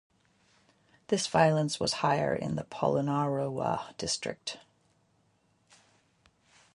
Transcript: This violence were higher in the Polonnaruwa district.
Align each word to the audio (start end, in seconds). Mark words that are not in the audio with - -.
This 1.09 1.27
violence 1.27 1.79
were 1.79 1.85
higher 1.93 2.33
in 2.35 2.55
the 2.55 2.63
Polonnaruwa 2.63 3.95
district. 3.99 4.57